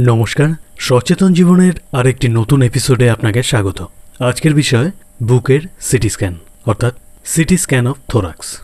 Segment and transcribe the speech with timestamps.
[0.00, 3.86] নমস্কার, সচেতন জীবনের আরেকটি নতুন এপিসোডে আপনাকে স্বাগত।
[4.20, 4.90] আজকের বিষয়,
[5.22, 6.34] বুকের সিটি স্ক্যান
[6.66, 8.58] অর্থাৎ সিটি স্ক্যান অফ থোরাক্স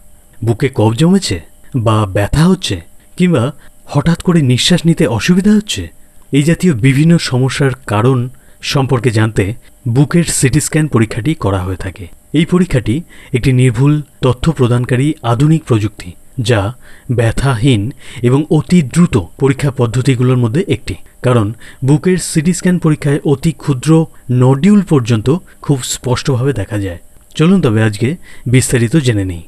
[0.44, 1.40] বুকে কফ জমেছে
[1.76, 2.80] বা ব্যথা হচ্ছে
[3.16, 3.52] কিংবা
[3.86, 5.88] হঠাৎ করে নিঃশ্বাস নিতে অসুবিধা হচ্ছে,
[6.32, 8.28] এই জাতীয় বিভিন্ন সমস্যার কারণ
[8.62, 9.54] সম্পর্কে জানতে
[9.88, 13.02] বুকের সিটি স্ক্যান পরীক্ষাটি করা হয়ে থাকে। এই পরীক্ষাটি
[13.32, 16.74] একটি নির্ভুল, তথ্য প্রদানকারী আধুনিক প্রযুক্তি। যা
[17.10, 17.92] ব্যথাহীন
[18.22, 21.52] এবং অতি দ্রুত পরীক্ষা পদ্ধতিগুলোর মধ্যে একটি। কারণ
[21.84, 25.30] বুকের সিটি স্ক্যান পরীক্ষায় অতি ক্ষুদ্র নডিউল পর্যন্ত
[25.62, 26.98] খুব স্পষ্টভাবে দেখা যায়।
[27.34, 29.42] চলুন তবে আজকে বিস্তারিত জেনে নিই।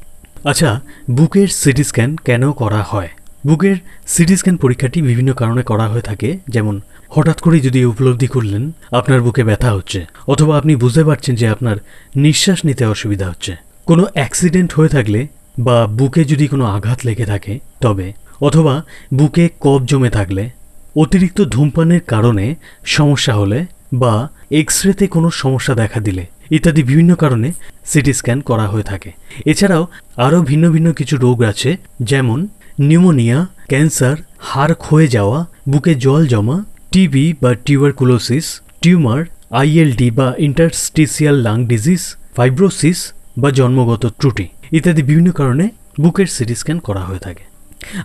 [0.45, 0.81] আচ্ছা
[1.11, 3.09] বুকের সিটি স্ক্যান কেন করা হয়?
[3.47, 3.75] বুকের
[4.07, 9.21] সিটি স্ক্যান পরীক্ষাটি বিভিন্ন কারণে করা হয়ে থাকে। যেমন, হঠাৎ করেই যদি উপলব্ধি করলেন, আপনার
[9.21, 11.77] বুকে ব্যথা হচ্ছে, অথবা আপনি বুঝতে পারছেন যে আপনার
[12.15, 15.27] নিঃশ্বাস নিতে অসুবিধা হচ্ছে। কোনো অ্যাক্সিডেন্ট হয়ে থাকলে
[15.59, 18.83] বা বুকে যদি কোনো আঘাত লেগে থাকে, তবে, অথবা
[19.13, 20.49] বুকে কফ জমে থাকলে,
[20.95, 22.55] অতিরিক্ত ধূমপানের কারণে
[22.85, 27.51] সমস্যা হলে বা এক্স রেতে কোনো সমস্যা দেখা দিলে, ইত্যাদি বিভিন্ন কারণে
[27.85, 29.11] সিটি স্ক্যান করা হয়ে থাকে।
[29.45, 32.47] এছাড়াও আরও ভিন্ন ভিন্ন কিছু রোগ আছে, যেমন
[32.79, 41.35] নিউমোনিয়া, ক্যান্সার, হাড় ক্ষয়ে যাওয়া, বুকে জল জমা, টিবি বা টিউবারকুলোসিস, টিউমার আইএলডি বা ইন্টারস্টিসিয়াল
[41.35, 45.69] লাং ডিজিজ, ফাইব্রোসিস বা জন্মগত ত্রুটি। ইত্যাদি বিভিন্ন কারণে
[46.01, 47.43] বুকের সিটি স্ক্যান করা হয়ে থাকে।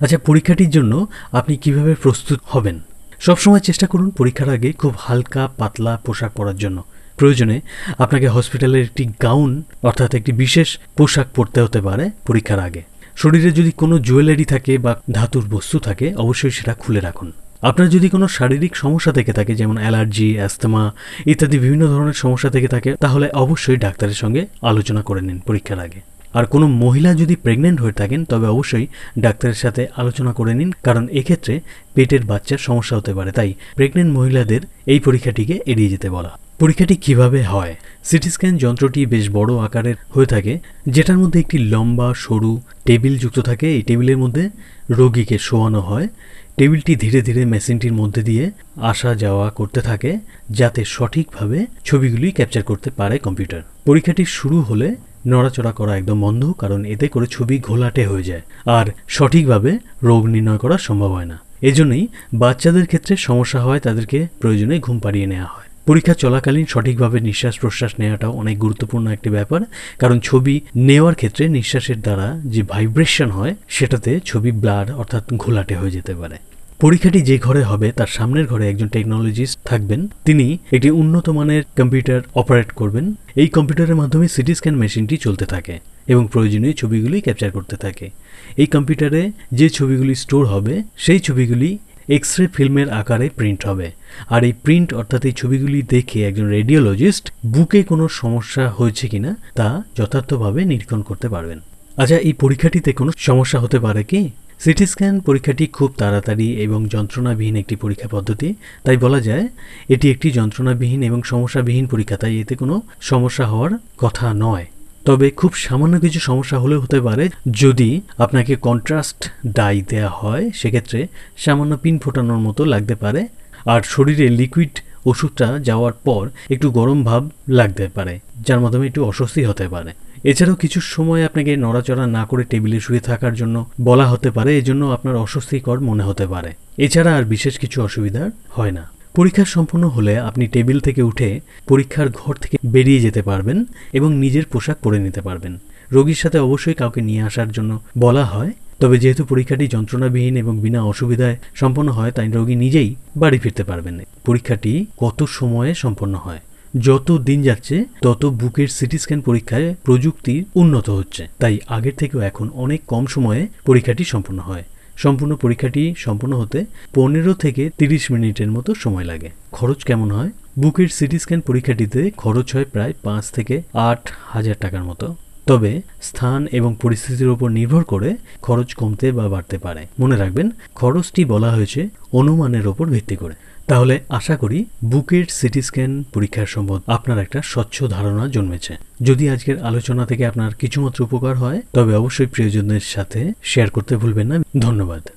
[0.01, 2.81] আচ্ছা পরীক্ষাটির জন্য আপনি কীভাবে প্রস্তুত হবেন?
[3.21, 6.85] সবসময় চেষ্টা করুন পরীক্ষার আগে খুব হালকা, পাতলা পোশাক পরার জন্য।
[7.17, 7.61] প্রয়োজনে
[7.99, 12.83] আপনাকে হসপিটালের একটি গাউন, অর্থাৎ একটি বিশেষ পোশাক পরতে হতে পারে পরীক্ষার আগে।
[13.17, 18.09] শরীরে যদি কোনো জুয়েলারি থাকে বা ধাতুর বস্তু থাকে, অবশ্যই সেটা খুলে রাখুন। আপনার যদি
[18.09, 20.93] কোনো শারীরিক সমস্যা থেকে থাকে, যেমন অ্যালার্জি অ্যাস্তমা
[21.27, 26.10] ইত্যাদি বিভিন্ন ধরনের সমস্যা থেকে থাকে, তাহলে অবশ্যই ডাক্তারের সঙ্গে আলোচনা করে নিন পরীক্ষার আগে।
[26.35, 28.87] আর কোনো মহিলা যদি প্রেগনেন্ট হয়ে থাকেন, তবে অবশ্যই
[29.19, 31.61] ডাক্তারের সাথে আলোচনা করে নিন, কারণ এক্ষেত্রে
[31.95, 37.43] পেটের বাচ্চার সমস্যা হতে পারে। তাই প্রেগনেন্ট মহিলাদের এই পরীক্ষাটিকে এড়িয়ে যেতে বলা। পরীক্ষাটি কীভাবে
[37.43, 37.77] হয়?
[38.05, 43.39] সিটি স্ক্যান যন্ত্রটি বেশ বড় আকারের হয়ে থাকে, যেটার মধ্যে একটি লম্বা, সরু টেবিল যুক্ত
[43.41, 44.51] থাকে। এই টেবিলের মধ্যে
[44.91, 46.09] রোগীকে শোয়ানো হয়।
[46.57, 50.19] টেবিলটি ধীরে ধীরে মেশিনটির মধ্যে দিয়ে আসা যাওয়া করতে থাকে,
[50.51, 54.97] যাতে সঠিকভাবে ছবিগুলি ক্যাপচার করতে পারে কম্পিউটার। পরীক্ষাটি শুরু হলে
[55.27, 60.59] নড়াচড়া করা একদম বন্ধ, কারণ এতে করে ছবি ঘোলাটে হয়ে যায়। আর সঠিকভাবে রোগ নির্ণয়
[60.59, 65.69] করা সম্ভব হয় না। এজন্যই বাচ্চাদের ক্ষেত্রে সমস্যা হয় তাদেরকে প্রয়োজনে ঘুম পাড়িয়ে নেওয়া হয়।
[65.87, 69.61] পরীক্ষা চলাকালীন সঠিকভাবে নিঃশ্বাস প্রশ্বাস নেওয়াটাও অনেক গুরুত্বপূর্ণ একটি ব্যাপার,
[69.99, 75.91] কারণ ছবি নেওয়ার ক্ষেত্রে নিঃশ্বাসের দ্বারা যে ভাইব্রেশন হয়, সেটাতে ছবি ব্লাড অর্থাৎ ঘোলাটে হয়ে
[75.91, 76.39] যেতে পারে।
[76.85, 82.21] পরীক্ষাটি যে ঘরে হবে, তার সামনের ঘরে একজন টেকনোলজিস্ট থাকবেন। তিনি একটি উন্নত মানের কম্পিউটার
[82.35, 85.75] অপারেট করবেন। এই কম্পিউটারের মাধ্যমে সিটি স্ক্যান মেশিনটি চলতে থাকে
[86.09, 88.11] এবং প্রয়োজনীয় ছবিগুলি ক্যাপচার করতে থাকে।
[88.57, 93.91] এই কম্পিউটারে যে ছবিগুলি স্টোর হবে, সেই ছবিগুলি এক্স রে ফিল্মের আকারে প্রিন্ট হবে।
[94.29, 99.83] আর এই প্রিন্ট অর্থাৎ এই ছবিগুলি দেখে একজন রেডিওলজিস্ট বুকে কোনো সমস্যা হয়েছে কিনা, তা
[99.97, 101.59] যথার্থভাবে নিরীক্ষণ করতে পারবেন।
[101.97, 104.21] আচ্ছা এই পরীক্ষাটিতে কোনো সমস্যা হতে পারে কি?
[104.63, 108.49] সিটি স্ক্যান পরীক্ষাটি খুব তাড়াতাড়ি এবং যন্ত্রণাবিহীন একটি পরীক্ষা পদ্ধতি।
[108.85, 109.49] তাই বলা যায়,
[109.89, 114.67] এটি একটি যন্ত্রণাবিহীন এবং সমস্যাবিহীন পরীক্ষা, তাই এতে কোনো সমস্যা হওয়ার কথা নয়।
[115.05, 121.07] তবে খুব সামান্য কিছু সমস্যা হলেও হতে পারে, যদি আপনাকে কন্ট্রাস্ট ডাই দেওয়া হয়, সেক্ষেত্রে
[121.37, 123.21] সামান্য পিন ফোটানোর মতো লাগতে পারে।
[123.67, 124.75] আর শরীরে লিকুইড
[125.07, 128.15] ওষুধটা যাওয়ার পর একটু গরম ভাব লাগতে পারে,
[128.47, 129.91] যার মাধ্যমে একটু অস্বস্তি হতে পারে।
[130.25, 134.87] এছাড়াও কিছু সময় আপনাকে নড়াচড়া না করে টেবিলে শুয়ে থাকার জন্য বলা হতে পারে, এজন্য
[134.87, 140.19] আপনার অস্বস্তিকর মনে হতে পারে। এছাড়া আর বিশেষ কিছু অসুবিধা হয় না। পরীক্ষা সম্পন্ন হলে
[140.19, 145.21] আপনি টেবিল থেকে উঠে পরীক্ষার ঘর থেকে বেরিয়ে যেতে পারবেন এবং নিজের পোশাক পরে নিতে
[145.21, 145.59] পারবেন।
[145.93, 150.83] রোগীর সাথে অবশ্যই কাউকে নিয়ে আসার জন্য বলা হয়, তবে যেহেতু পরীক্ষাটি যন্ত্রণাবিহীন এবং বিনা
[150.83, 156.39] অসুবিধায় সম্পন্ন হয়, তাই রোগী নিজেই বাড়ি ফিরতে পারবেন। পরীক্ষাটি কত সময়ে সম্পন্ন হয়?
[156.79, 162.51] যত দিন যাচ্ছে, তত বুকের সিটি স্ক্যান পরীক্ষায় প্রযুক্তি উন্নত হচ্ছে। তাই আগের থেকেও এখন
[162.55, 164.65] অনেক কম সময়ে পরীক্ষাটি সম্পন্ন হয়।
[164.97, 166.65] সম্পূর্ণ পরীক্ষাটি সম্পূর্ণ হতে
[166.95, 170.31] পনেরো থেকে তিরিশ মিনিটের মতো সময় লাগে। খরচ কেমন হয়?
[170.59, 175.15] বুকের সিটি স্ক্যান পরীক্ষাটিতে খরচ হয় প্রায় পাঁচ থেকে আট হাজার টাকার মতো।
[175.47, 181.25] তবে স্থান এবং পরিস্থিতির উপর নির্ভর করে খরচ কমতে বা বাড়তে পারে। মনে রাখবেন, খরচটি
[181.25, 183.35] বলা হয়েছে অনুমানের ওপর ভিত্তি করে।
[183.71, 189.63] তাহলে আশা করি বুকের সিটি স্ক্যান পরীক্ষার সম্বন্ধে আপনার একটা স্বচ্ছ ধারণা জন্মেছে। যদি আজকের
[189.63, 195.11] আলোচনা থেকে আপনার কিছুমাত্র উপকার হয়, তবে অবশ্যই প্রিয়জনদের সাথে শেয়ার করতে ভুলবেন না। ধন্যবাদ।